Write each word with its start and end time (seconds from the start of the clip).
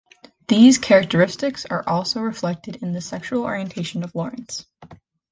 These 0.47 0.79
characteristics 0.79 1.63
are 1.67 1.87
also 1.87 2.21
reflected 2.21 2.77
in 2.77 2.93
the 2.93 3.01
sexual 3.01 3.43
orientation 3.43 4.03
of 4.03 4.15
Laurence. 4.15 4.65